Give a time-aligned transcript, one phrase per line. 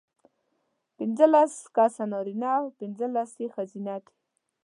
[0.97, 4.13] پینځلس کسه نارینه او پینځلس یې ښځینه دي.